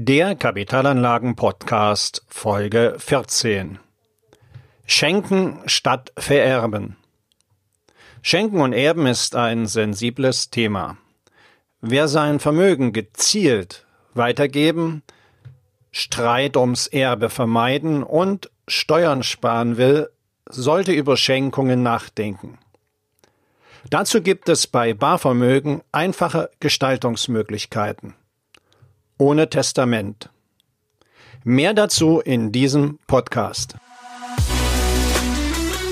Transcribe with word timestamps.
Der 0.00 0.36
Kapitalanlagen 0.36 1.34
Podcast 1.34 2.24
Folge 2.28 2.94
14 2.98 3.80
Schenken 4.86 5.58
statt 5.66 6.12
Vererben 6.16 6.96
Schenken 8.22 8.60
und 8.60 8.74
Erben 8.74 9.06
ist 9.06 9.34
ein 9.34 9.66
sensibles 9.66 10.50
Thema. 10.50 10.98
Wer 11.80 12.06
sein 12.06 12.38
Vermögen 12.38 12.92
gezielt 12.92 13.86
weitergeben, 14.14 15.02
Streit 15.90 16.56
ums 16.56 16.86
Erbe 16.86 17.28
vermeiden 17.28 18.04
und 18.04 18.52
Steuern 18.68 19.24
sparen 19.24 19.78
will, 19.78 20.10
sollte 20.48 20.92
über 20.92 21.16
Schenkungen 21.16 21.82
nachdenken. 21.82 22.60
Dazu 23.90 24.22
gibt 24.22 24.48
es 24.48 24.68
bei 24.68 24.94
Barvermögen 24.94 25.82
einfache 25.90 26.50
Gestaltungsmöglichkeiten 26.60 28.14
ohne 29.18 29.50
Testament. 29.50 30.30
Mehr 31.44 31.74
dazu 31.74 32.20
in 32.20 32.52
diesem 32.52 32.98
Podcast. 33.06 33.74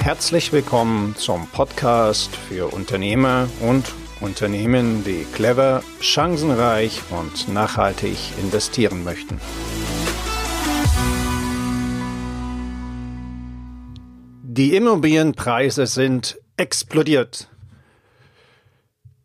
Herzlich 0.00 0.52
willkommen 0.52 1.16
zum 1.16 1.48
Podcast 1.48 2.34
für 2.34 2.72
Unternehmer 2.72 3.48
und 3.60 3.92
Unternehmen, 4.20 5.04
die 5.04 5.26
clever, 5.34 5.82
chancenreich 6.00 7.02
und 7.10 7.52
nachhaltig 7.52 8.16
investieren 8.40 9.04
möchten. 9.04 9.40
Die 14.42 14.74
Immobilienpreise 14.74 15.86
sind 15.86 16.38
explodiert. 16.56 17.50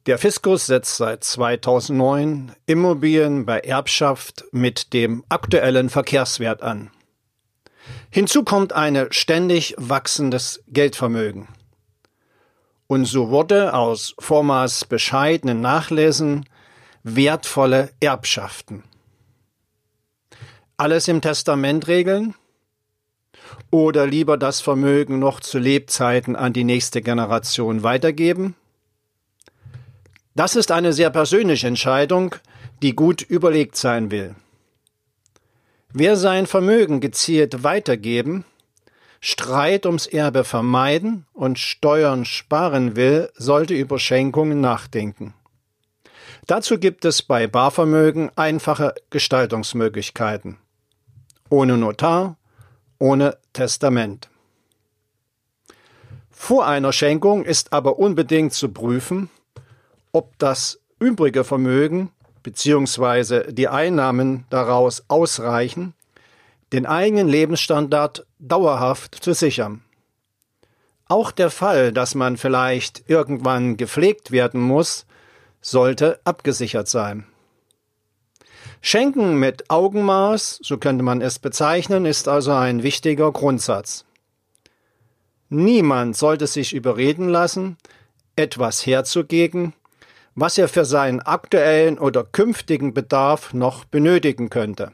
Der 0.08 0.18
Fiskus 0.18 0.66
setzt 0.66 0.98
seit 0.98 1.24
2009 1.24 2.54
Immobilien 2.66 3.46
bei 3.46 3.60
Erbschaft 3.60 4.46
mit 4.52 4.94
dem 4.94 5.24
aktuellen 5.30 5.92
Verkehrswert 5.92 6.64
an. 6.64 6.90
Hinzu 8.10 8.44
kommt 8.44 8.74
ein 8.74 9.08
ständig 9.12 9.76
wachsendes 9.78 10.64
Geldvermögen. 10.68 11.50
Und 12.88 13.06
so 13.06 13.30
wurde 13.30 13.76
aus 13.76 14.16
vormals 14.18 14.86
bescheidenen 14.86 15.62
Nachlesen 15.62 16.46
wertvolle 17.04 17.92
Erbschaften. 18.00 18.84
Alles 20.78 21.08
im 21.08 21.22
Testament 21.22 21.88
regeln? 21.88 22.34
Oder 23.70 24.08
lieber 24.08 24.38
das 24.38 24.62
Vermögen 24.62 25.20
noch 25.20 25.42
zu 25.42 25.60
Lebzeiten 25.60 26.36
an 26.36 26.54
die 26.54 26.64
nächste 26.64 27.04
Generation 27.04 27.84
weitergeben? 27.84 28.56
Das 30.36 30.56
ist 30.56 30.72
eine 30.72 30.94
sehr 30.94 31.10
persönliche 31.10 31.68
Entscheidung, 31.68 32.36
die 32.82 32.96
gut 32.96 33.22
überlegt 33.22 33.76
sein 33.76 34.12
will. 34.12 34.36
Wer 35.94 36.16
sein 36.16 36.48
Vermögen 36.48 37.02
gezielt 37.02 37.64
weitergeben, 37.64 38.46
Streit 39.20 39.86
ums 39.86 40.08
Erbe 40.08 40.44
vermeiden 40.44 41.26
und 41.34 41.60
Steuern 41.60 42.26
sparen 42.26 42.96
will, 42.96 43.30
sollte 43.36 43.74
über 43.74 44.00
Schenkungen 44.00 44.62
nachdenken. 44.62 45.34
Dazu 46.48 46.80
gibt 46.80 47.06
es 47.06 47.22
bei 47.22 47.46
Barvermögen 47.46 48.32
einfache 48.36 48.96
Gestaltungsmöglichkeiten. 49.10 50.58
Ohne 51.50 51.78
Notar, 51.78 52.38
ohne 52.98 53.38
Testament. 53.54 54.30
Vor 56.32 56.66
einer 56.66 56.92
Schenkung 56.92 57.46
ist 57.46 57.74
aber 57.74 58.00
unbedingt 58.00 58.54
zu 58.54 58.70
prüfen, 58.70 59.30
ob 60.12 60.38
das 60.40 60.80
übrige 61.00 61.44
Vermögen 61.44 62.12
bzw. 62.44 63.52
die 63.52 63.68
Einnahmen 63.68 64.46
daraus 64.50 65.04
ausreichen, 65.08 65.94
den 66.74 66.86
eigenen 66.86 67.28
Lebensstandard 67.28 68.26
dauerhaft 68.40 69.16
zu 69.16 69.34
sichern. 69.34 69.84
Auch 71.08 71.32
der 71.32 71.50
Fall, 71.50 71.92
dass 71.92 72.16
man 72.16 72.38
vielleicht 72.38 73.10
irgendwann 73.10 73.76
gepflegt 73.76 74.32
werden 74.32 74.62
muss, 74.62 75.06
sollte 75.62 76.20
abgesichert 76.24 76.88
sein. 76.88 77.26
Schenken 78.82 79.36
mit 79.36 79.70
Augenmaß, 79.70 80.60
so 80.64 80.78
könnte 80.78 81.04
man 81.04 81.22
es 81.22 81.38
bezeichnen, 81.38 82.06
ist 82.06 82.28
also 82.28 82.54
ein 82.54 82.82
wichtiger 82.82 83.32
Grundsatz. 83.32 84.06
Niemand 85.50 86.16
sollte 86.16 86.48
sich 86.48 86.74
überreden 86.74 87.28
lassen, 87.28 87.78
etwas 88.36 88.86
herzugeben, 88.86 89.74
was 90.36 90.58
er 90.58 90.68
für 90.68 90.86
seinen 90.86 91.20
aktuellen 91.20 92.00
oder 92.00 92.24
künftigen 92.24 92.94
Bedarf 92.94 93.54
noch 93.54 93.86
benötigen 93.86 94.50
könnte. 94.50 94.92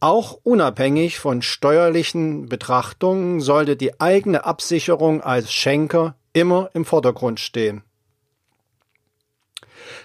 Auch 0.00 0.38
unabhängig 0.42 1.18
von 1.18 1.40
steuerlichen 1.40 2.48
Betrachtungen 2.48 3.40
sollte 3.40 3.76
die 3.76 4.00
eigene 4.00 4.44
Absicherung 4.44 5.22
als 5.22 5.52
Schenker 5.52 6.16
immer 6.32 6.68
im 6.74 6.84
Vordergrund 6.84 7.40
stehen. 7.40 7.82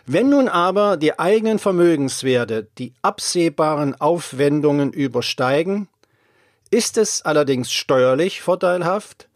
Wenn 0.06 0.30
nun 0.30 0.48
aber 0.48 0.96
die 0.98 1.20
eigenen 1.20 1.60
Vermögenswerte 1.60 2.70
die 2.78 2.94
absehbaren 3.02 4.00
Aufwendungen 4.00 4.94
übersteigen, 4.94 5.88
ist 6.72 6.98
es 6.98 7.24
allerdings 7.24 7.72
steuerlich 7.72 8.42
vorteilhaft, 8.42 9.28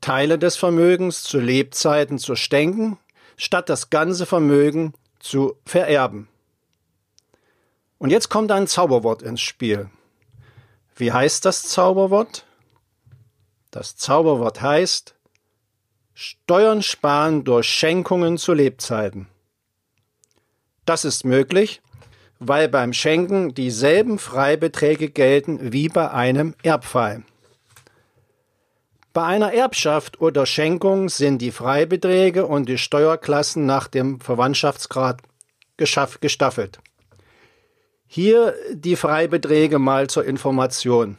Teile 0.00 0.38
des 0.38 0.56
Vermögens 0.56 1.22
zu 1.22 1.38
Lebzeiten 1.38 2.18
zu 2.18 2.36
stenken 2.36 2.98
statt 3.42 3.68
das 3.68 3.90
ganze 3.90 4.24
Vermögen 4.24 4.94
zu 5.18 5.56
vererben. 5.66 6.28
Und 7.98 8.10
jetzt 8.10 8.28
kommt 8.28 8.52
ein 8.52 8.68
Zauberwort 8.68 9.20
ins 9.20 9.40
Spiel. 9.40 9.90
Wie 10.94 11.10
heißt 11.10 11.44
das 11.44 11.62
Zauberwort? 11.62 12.46
Das 13.72 13.96
Zauberwort 13.96 14.62
heißt 14.62 15.16
Steuern 16.14 16.82
sparen 16.82 17.42
durch 17.42 17.66
Schenkungen 17.66 18.38
zu 18.38 18.52
Lebzeiten. 18.52 19.26
Das 20.84 21.04
ist 21.04 21.24
möglich, 21.24 21.82
weil 22.38 22.68
beim 22.68 22.92
Schenken 22.92 23.54
dieselben 23.54 24.20
Freibeträge 24.20 25.10
gelten 25.10 25.72
wie 25.72 25.88
bei 25.88 26.12
einem 26.12 26.54
Erbfall. 26.62 27.24
Bei 29.12 29.24
einer 29.24 29.52
Erbschaft 29.52 30.22
oder 30.22 30.46
Schenkung 30.46 31.10
sind 31.10 31.38
die 31.38 31.50
Freibeträge 31.50 32.46
und 32.46 32.66
die 32.66 32.78
Steuerklassen 32.78 33.66
nach 33.66 33.86
dem 33.88 34.20
Verwandtschaftsgrad 34.20 35.20
gestaffelt. 35.76 36.78
Hier 38.06 38.54
die 38.72 38.96
Freibeträge 38.96 39.78
mal 39.78 40.08
zur 40.08 40.24
Information. 40.24 41.18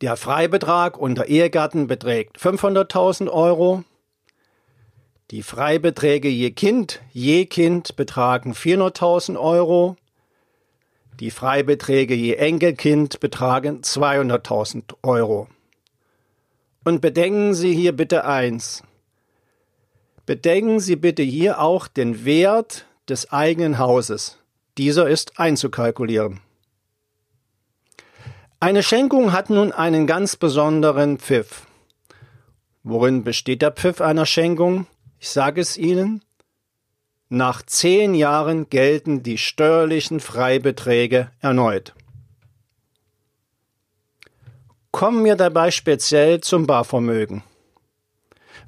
Der 0.00 0.16
Freibetrag 0.16 0.98
unter 0.98 1.26
Ehegatten 1.26 1.86
beträgt 1.86 2.38
500.000 2.38 3.30
Euro. 3.30 3.84
Die 5.30 5.42
Freibeträge 5.42 6.28
je 6.28 6.50
Kind, 6.50 7.02
je 7.12 7.46
Kind 7.46 7.94
betragen 7.94 8.52
400.000 8.52 9.38
Euro. 9.38 9.96
Die 11.20 11.30
Freibeträge 11.30 12.14
je 12.14 12.34
Enkelkind 12.34 13.20
betragen 13.20 13.82
200.000 13.82 14.94
Euro. 15.04 15.46
Und 16.84 17.00
bedenken 17.00 17.54
Sie 17.54 17.74
hier 17.74 17.92
bitte 17.92 18.26
eins. 18.26 18.82
Bedenken 20.26 20.80
Sie 20.80 20.96
bitte 20.96 21.22
hier 21.22 21.60
auch 21.60 21.88
den 21.88 22.24
Wert 22.24 22.86
des 23.08 23.32
eigenen 23.32 23.78
Hauses. 23.78 24.38
Dieser 24.76 25.08
ist 25.08 25.38
einzukalkulieren. 25.38 26.40
Eine 28.60 28.82
Schenkung 28.82 29.32
hat 29.32 29.50
nun 29.50 29.72
einen 29.72 30.06
ganz 30.06 30.36
besonderen 30.36 31.18
Pfiff. 31.18 31.66
Worin 32.82 33.24
besteht 33.24 33.62
der 33.62 33.72
Pfiff 33.72 34.00
einer 34.00 34.26
Schenkung? 34.26 34.86
Ich 35.18 35.30
sage 35.30 35.60
es 35.60 35.76
Ihnen. 35.76 36.22
Nach 37.30 37.62
zehn 37.62 38.14
Jahren 38.14 38.68
gelten 38.68 39.22
die 39.22 39.38
steuerlichen 39.38 40.20
Freibeträge 40.20 41.30
erneut. 41.40 41.94
Kommen 44.94 45.24
wir 45.24 45.34
dabei 45.34 45.72
speziell 45.72 46.40
zum 46.40 46.68
Barvermögen. 46.68 47.42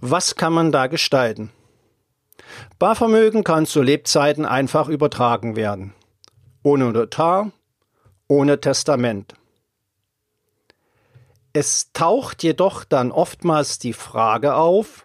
Was 0.01 0.35
kann 0.35 0.53
man 0.53 0.73
da 0.73 0.89
gestalten? 0.89 1.53
Barvermögen 2.81 3.45
kann 3.45 3.65
zu 3.65 3.81
Lebzeiten 3.81 4.45
einfach 4.45 4.89
übertragen 4.89 5.55
werden. 5.55 5.95
Ohne 6.65 6.91
Notar, 6.91 7.53
ohne 8.27 8.61
Testament. 8.61 9.35
Es 11.53 11.93
taucht 11.93 12.43
jedoch 12.43 12.83
dann 12.83 13.13
oftmals 13.13 13.79
die 13.79 13.93
Frage 13.93 14.57
auf, 14.57 15.05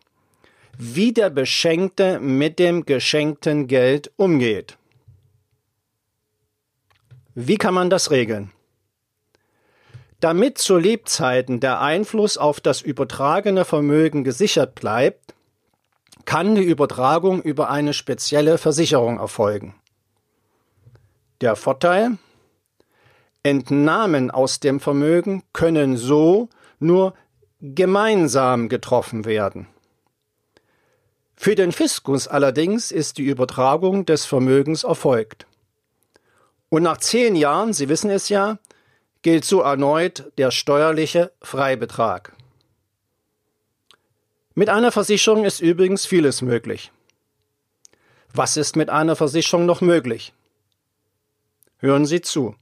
wie 0.80 1.14
der 1.14 1.30
Beschenkte 1.30 2.20
mit 2.20 2.58
dem 2.58 2.84
geschenkten 2.84 3.68
Geld 3.68 4.12
umgeht. 4.16 4.80
Wie 7.36 7.58
kann 7.60 7.76
man 7.76 7.92
das 7.92 8.10
regeln? 8.10 8.52
Damit 10.22 10.60
zu 10.60 10.78
Lebzeiten 10.78 11.60
der 11.60 11.82
Einfluss 11.82 12.38
auf 12.38 12.62
das 12.62 12.82
übertragene 12.82 13.66
Vermögen 13.66 14.24
gesichert 14.24 14.76
bleibt, 14.76 15.34
kann 16.26 16.54
die 16.54 16.64
Übertragung 16.64 17.42
über 17.42 17.72
eine 17.72 17.94
spezielle 17.94 18.60
Versicherung 18.60 19.18
erfolgen. 19.18 19.74
Der 21.42 21.56
Vorteil? 21.56 22.20
Entnahmen 23.42 24.30
aus 24.30 24.60
dem 24.60 24.80
Vermögen 24.80 25.42
können 25.54 25.98
so 25.98 26.50
nur 26.78 27.16
gemeinsam 27.60 28.70
getroffen 28.70 29.26
werden. 29.26 29.68
Für 31.36 31.56
den 31.56 31.72
Fiskus 31.72 32.28
allerdings 32.28 32.92
ist 32.92 33.18
die 33.18 33.24
Übertragung 33.24 34.06
des 34.06 34.26
Vermögens 34.26 34.84
erfolgt. 34.84 35.48
Und 36.70 36.84
nach 36.84 36.98
zehn 36.98 37.36
Jahren, 37.36 37.74
Sie 37.74 37.90
wissen 37.90 38.12
es 38.12 38.30
ja, 38.30 38.60
gilt 39.22 39.46
so 39.46 39.62
erneut 39.62 40.32
der 40.38 40.52
steuerliche 40.52 41.32
Freibetrag. 41.42 42.34
Mit 44.54 44.70
einer 44.70 44.92
Versicherung 44.92 45.46
ist 45.46 45.62
übrigens 45.62 46.06
vieles 46.06 46.42
möglich. 46.42 46.92
Was 48.34 48.58
ist 48.58 48.76
mit 48.76 48.90
einer 48.90 49.16
Versicherung 49.16 49.66
noch 49.66 49.82
möglich? 49.82 50.34
Hören 51.78 52.06
Sie 52.06 52.22
zu. 52.22 52.56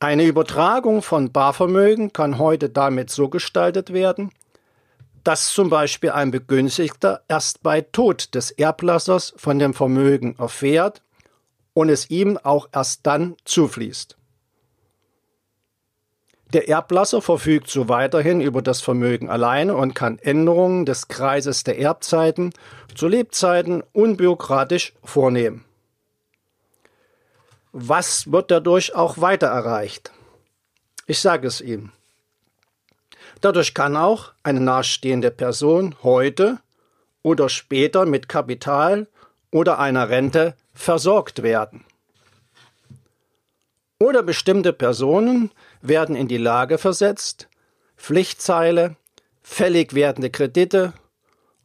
Eine 0.00 0.24
Übertragung 0.24 1.02
von 1.02 1.32
Barvermögen 1.32 2.12
kann 2.12 2.38
heute 2.38 2.68
damit 2.68 3.10
so 3.10 3.28
gestaltet 3.28 3.92
werden, 3.92 4.30
dass 5.24 5.52
zum 5.52 5.70
Beispiel 5.70 6.10
ein 6.10 6.30
Begünstigter 6.30 7.22
erst 7.26 7.62
bei 7.62 7.80
Tod 7.80 8.34
des 8.34 8.50
Erblassers 8.50 9.34
von 9.36 9.58
dem 9.58 9.74
Vermögen 9.74 10.36
erfährt 10.38 11.02
und 11.74 11.88
es 11.88 12.10
ihm 12.10 12.38
auch 12.38 12.68
erst 12.72 13.06
dann 13.06 13.36
zufließt. 13.44 14.17
Der 16.54 16.68
Erblasser 16.68 17.20
verfügt 17.20 17.68
so 17.68 17.88
weiterhin 17.90 18.40
über 18.40 18.62
das 18.62 18.80
Vermögen 18.80 19.28
alleine 19.28 19.74
und 19.76 19.94
kann 19.94 20.18
Änderungen 20.18 20.86
des 20.86 21.08
Kreises 21.08 21.62
der 21.62 21.78
Erbzeiten 21.78 22.54
zu 22.94 23.06
Lebzeiten 23.06 23.82
unbürokratisch 23.92 24.94
vornehmen. 25.04 25.64
Was 27.72 28.32
wird 28.32 28.50
dadurch 28.50 28.94
auch 28.94 29.20
weiter 29.20 29.48
erreicht? 29.48 30.10
Ich 31.06 31.20
sage 31.20 31.46
es 31.46 31.60
Ihnen. 31.60 31.92
Dadurch 33.42 33.74
kann 33.74 33.96
auch 33.96 34.32
eine 34.42 34.60
nahestehende 34.60 35.30
Person 35.30 35.94
heute 36.02 36.58
oder 37.22 37.50
später 37.50 38.06
mit 38.06 38.28
Kapital 38.28 39.06
oder 39.50 39.78
einer 39.78 40.08
Rente 40.08 40.54
versorgt 40.74 41.42
werden. 41.42 41.84
Oder 44.00 44.22
bestimmte 44.22 44.72
Personen 44.72 45.50
werden 45.82 46.14
in 46.14 46.28
die 46.28 46.36
Lage 46.36 46.78
versetzt, 46.78 47.48
Pflichtzeile, 47.96 48.96
fällig 49.42 49.92
werdende 49.92 50.30
Kredite 50.30 50.92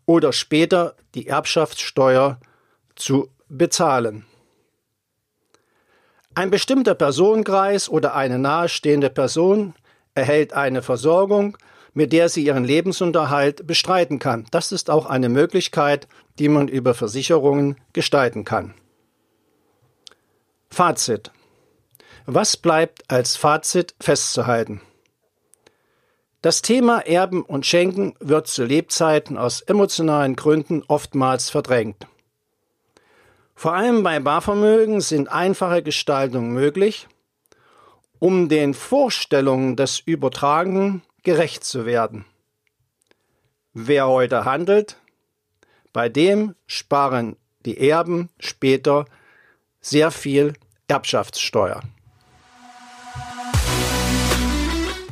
oder 0.05 0.33
später 0.33 0.95
die 1.13 1.27
Erbschaftssteuer 1.27 2.39
zu 2.95 3.29
bezahlen. 3.49 4.25
Ein 6.33 6.49
bestimmter 6.49 6.95
Personenkreis 6.95 7.87
oder 7.87 8.15
eine 8.15 8.39
nahestehende 8.39 9.11
Person 9.11 9.75
erhält 10.15 10.53
eine 10.53 10.81
Versorgung, 10.81 11.57
mit 11.93 12.11
der 12.11 12.29
sie 12.29 12.43
ihren 12.43 12.63
Lebensunterhalt 12.63 13.67
bestreiten 13.67 14.17
kann. 14.17 14.47
Das 14.49 14.71
ist 14.71 14.89
auch 14.89 15.05
eine 15.05 15.29
Möglichkeit, 15.29 16.07
die 16.39 16.49
man 16.49 16.67
über 16.67 16.95
Versicherungen 16.95 17.77
gestalten 17.93 18.43
kann. 18.43 18.73
Fazit. 20.71 21.31
Was 22.25 22.55
bleibt 22.55 23.03
als 23.11 23.35
Fazit 23.35 23.95
festzuhalten? 23.99 24.79
Das 26.41 26.61
Thema 26.61 26.99
Erben 26.99 27.43
und 27.43 27.65
Schenken 27.65 28.15
wird 28.21 28.47
zu 28.47 28.63
Lebzeiten 28.63 29.37
aus 29.37 29.59
emotionalen 29.59 30.37
Gründen 30.37 30.83
oftmals 30.87 31.49
verdrängt. 31.49 32.07
Vor 33.55 33.73
allem 33.73 34.03
bei 34.03 34.19
Barvermögen 34.19 35.01
sind 35.01 35.27
einfache 35.27 35.83
Gestaltungen 35.83 36.53
möglich, 36.53 37.07
um 38.19 38.47
den 38.47 38.73
Vorstellungen 38.73 39.75
des 39.75 39.99
Übertragenen 39.99 41.01
gerecht 41.23 41.65
zu 41.65 41.85
werden. 41.85 42.25
Wer 43.73 44.07
heute 44.07 44.45
handelt, 44.45 44.97
bei 45.91 46.07
dem 46.07 46.55
sparen 46.67 47.35
die 47.65 47.89
Erben 47.89 48.29
später 48.39 49.05
sehr 49.81 50.09
viel 50.09 50.53
Erbschaftssteuer. 50.87 51.81